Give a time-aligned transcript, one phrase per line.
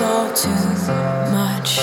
[0.00, 0.50] it's all too
[1.32, 1.78] much.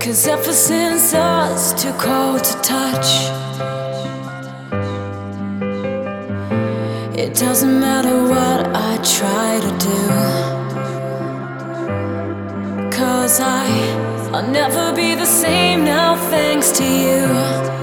[0.00, 3.08] Cause ever since us too cold to touch.
[7.18, 10.00] It doesn't matter what I try to do.
[12.96, 13.66] Cause I,
[14.32, 17.75] I'll never be the same now thanks to you.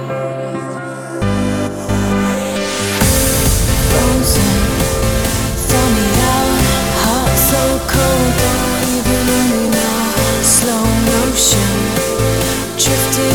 [12.83, 13.32] drifting.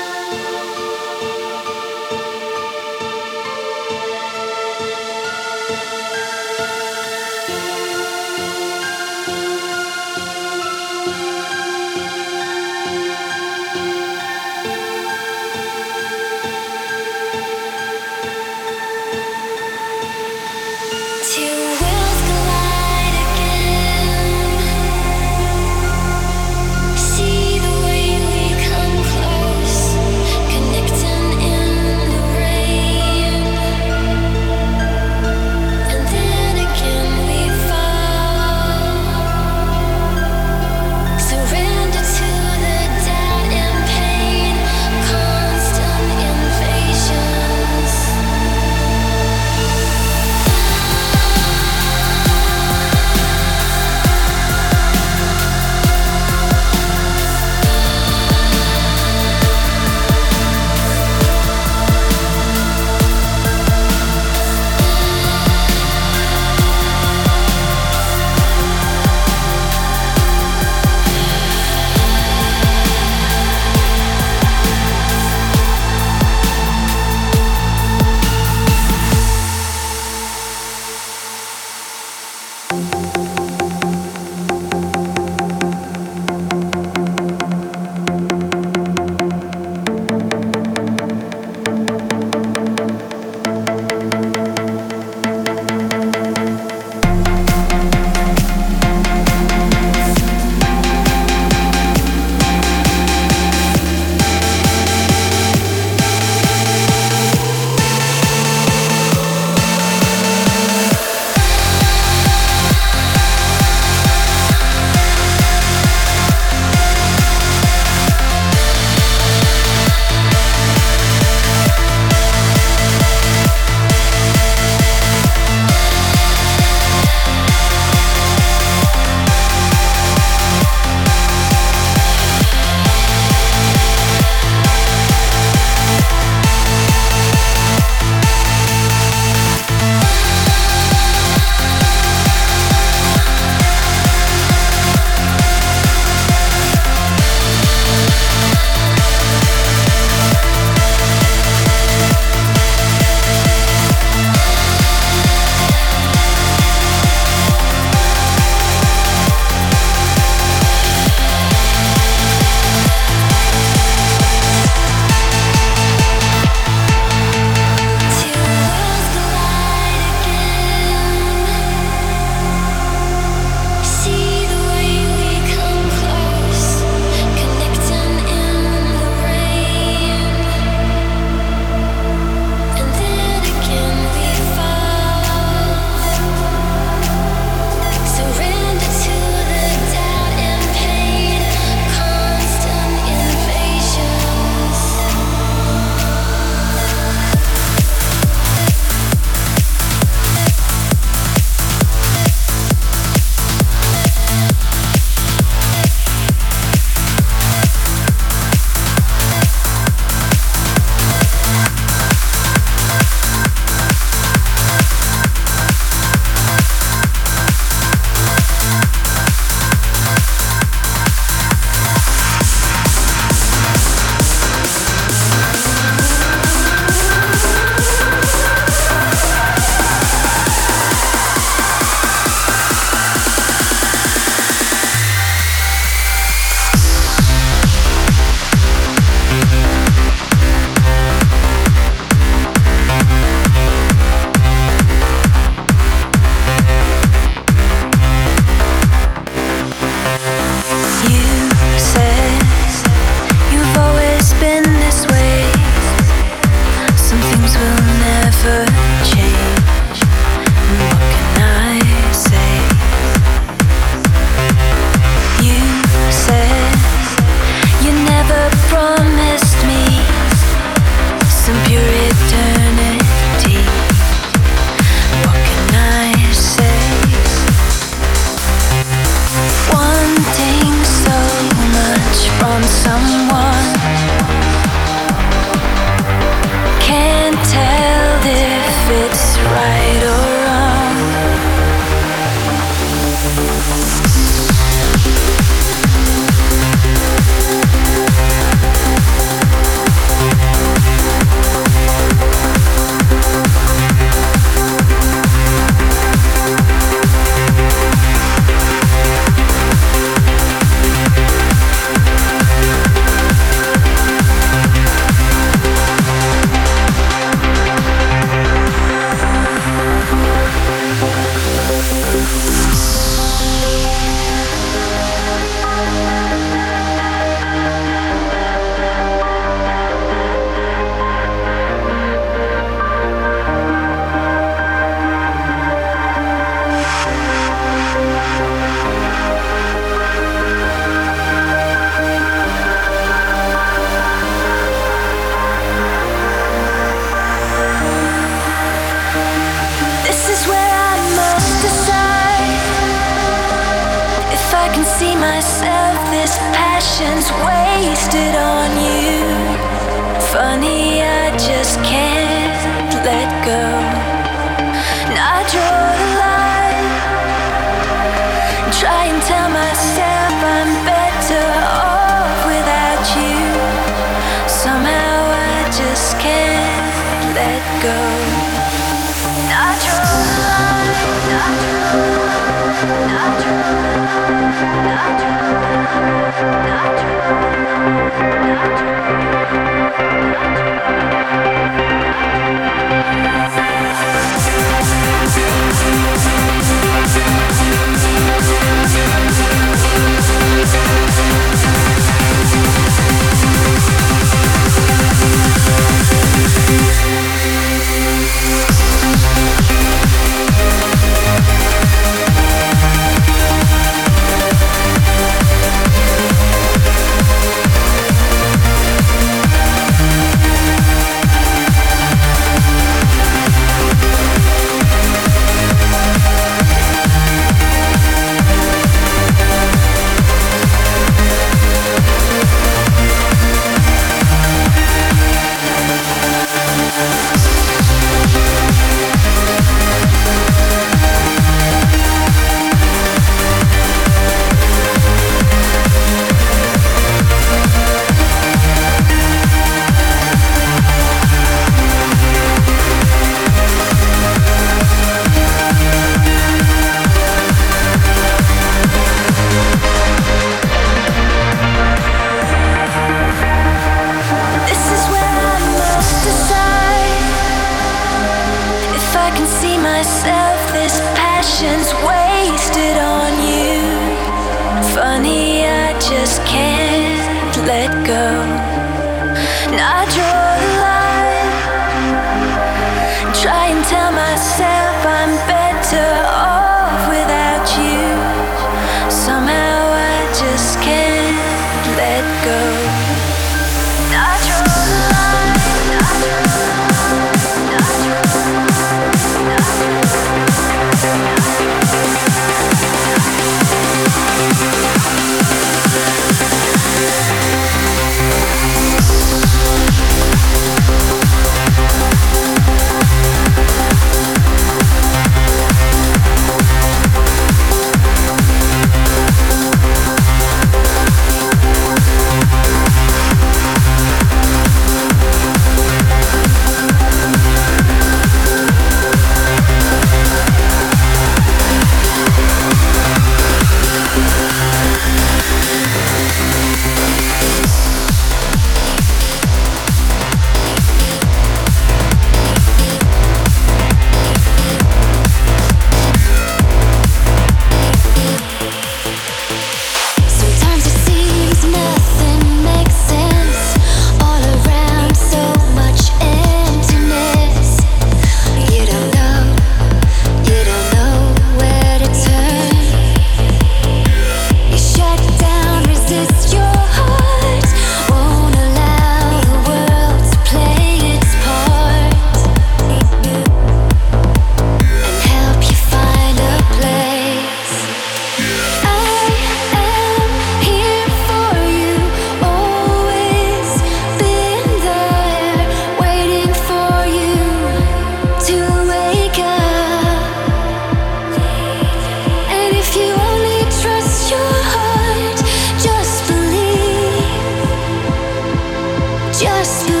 [599.41, 600.00] just you.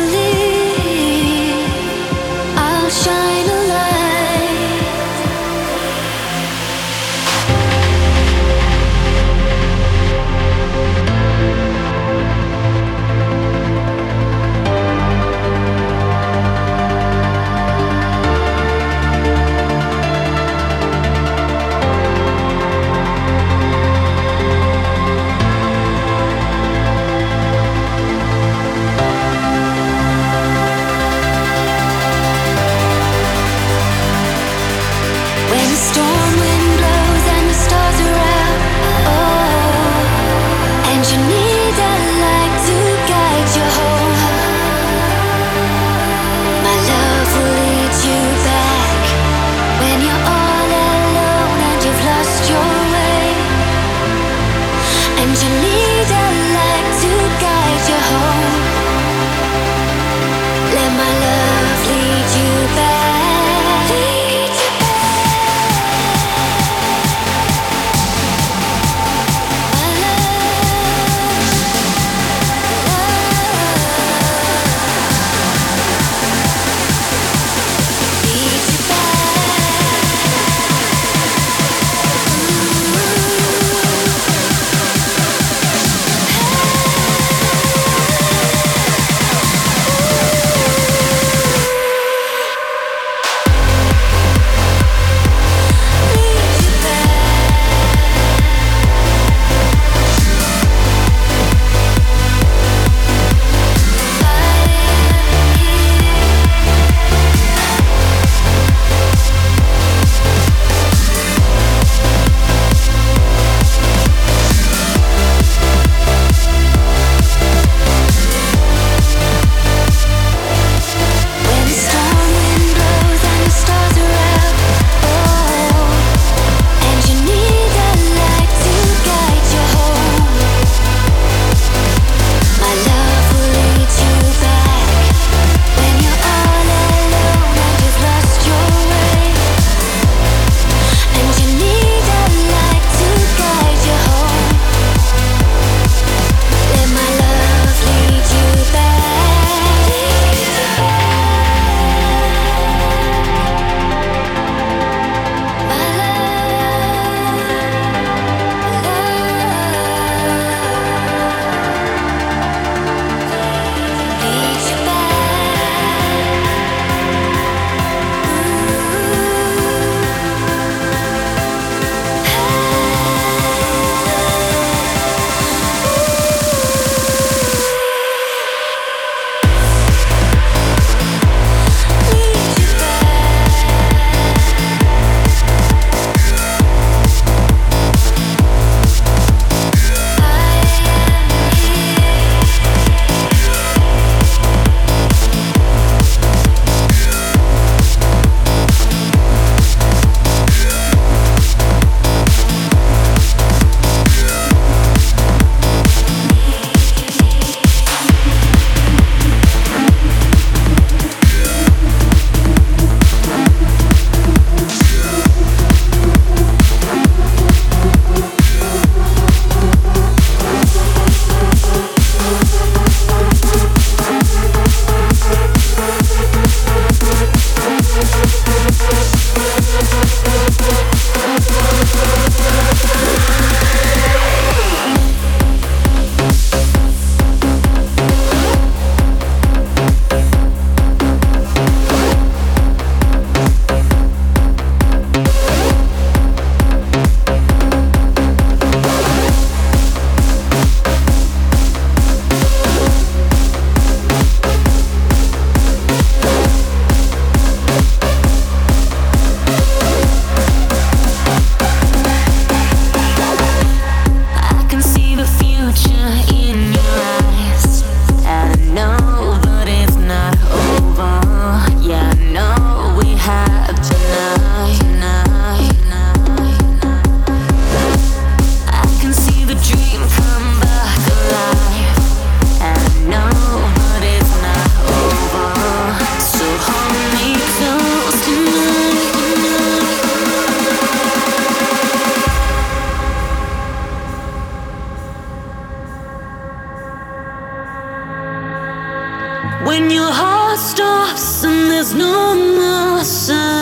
[299.63, 303.61] When your heart stops and there's no more sound.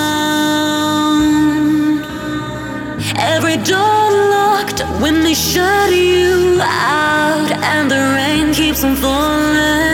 [3.17, 9.88] Every door locked when they shut you out, and the rain keeps on falling.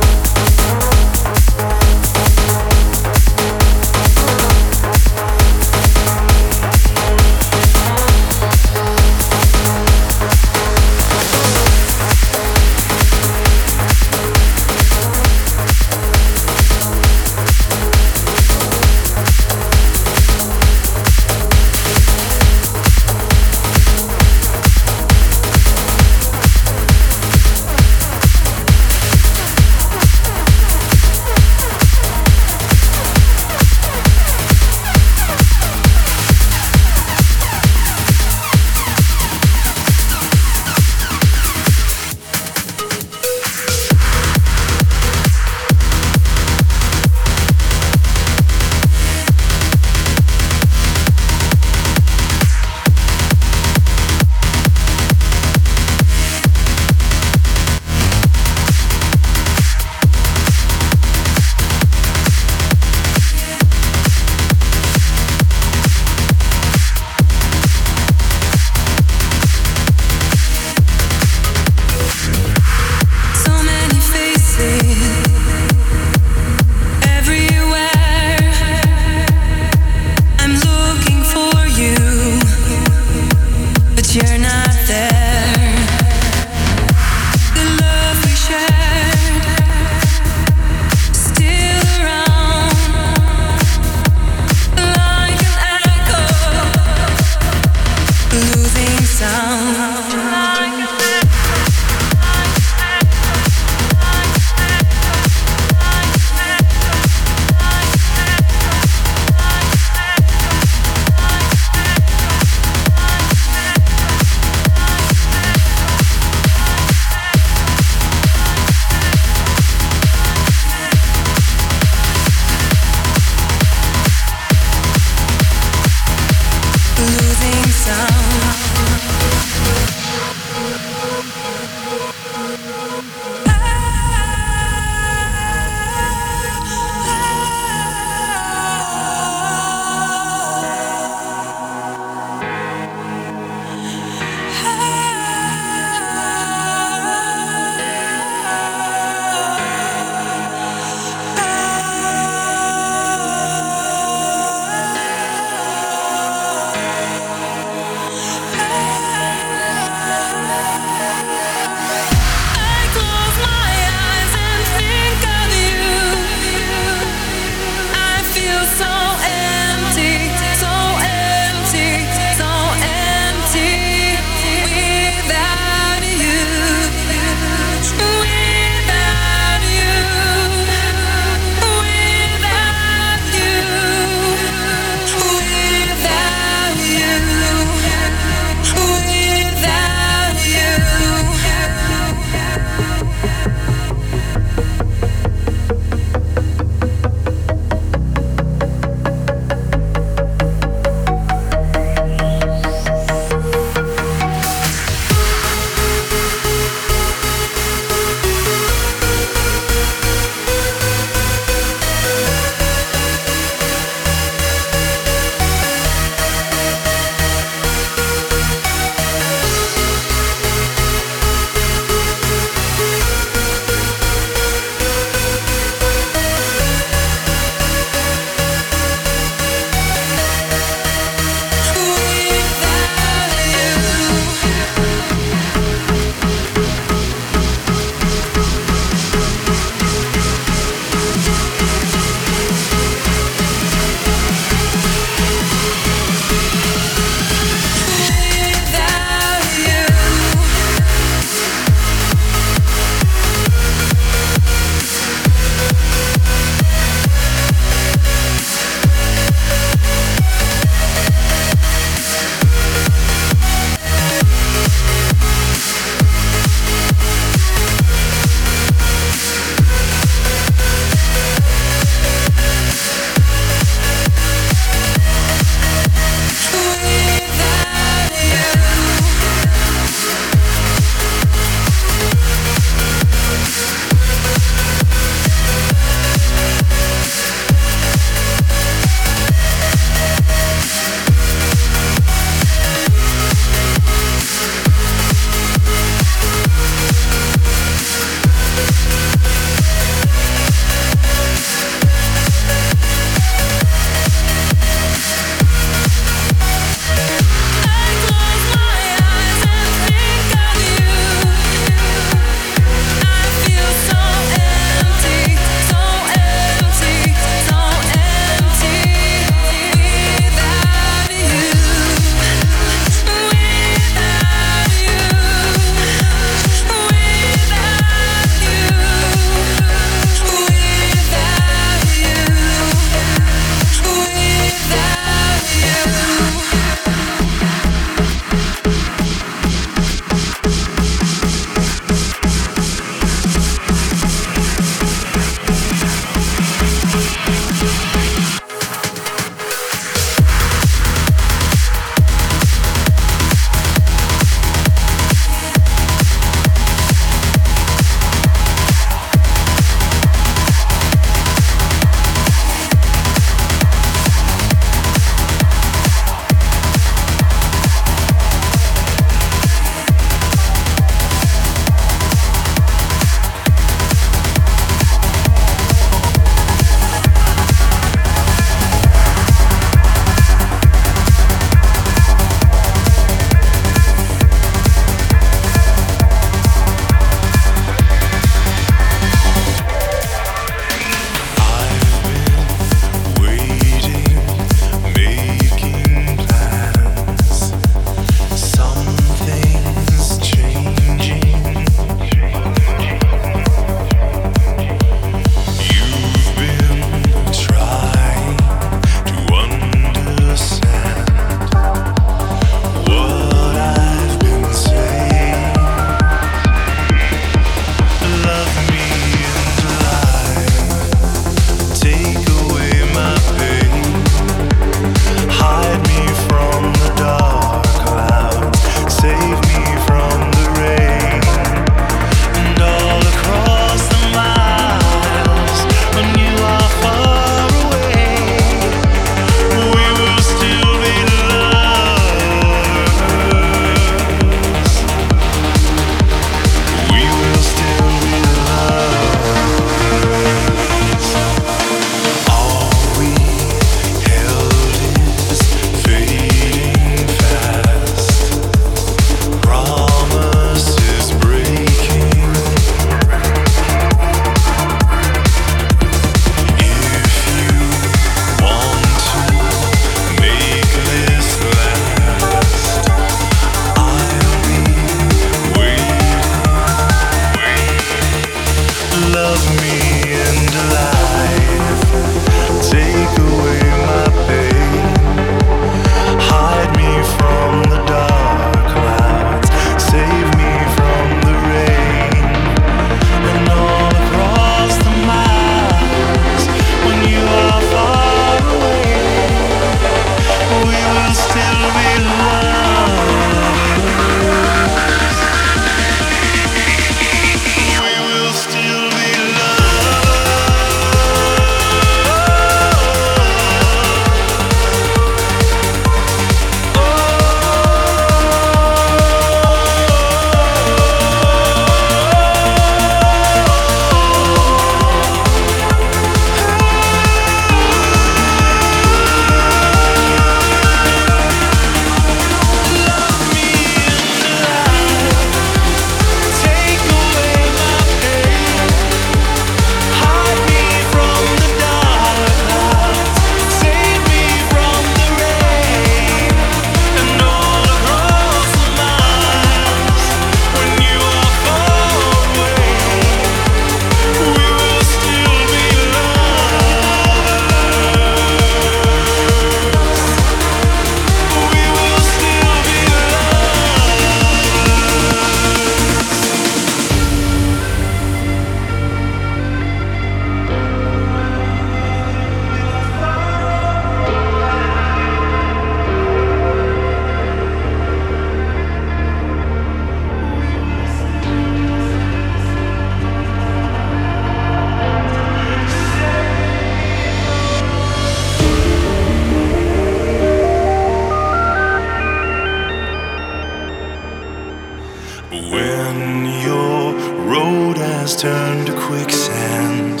[598.34, 600.00] Turned to quicksand,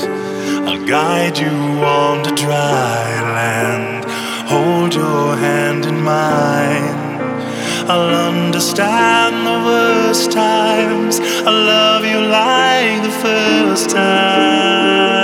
[0.68, 1.56] I'll guide you
[1.98, 3.04] on to dry
[3.38, 4.04] land.
[4.54, 6.96] Hold your hand in mine.
[7.92, 11.20] I'll understand the worst times.
[11.46, 15.23] I'll love you like the first time.